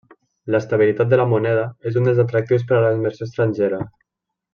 [0.53, 3.81] L'estabilitat de la moneda és un dels atractius per a la inversió estrangera.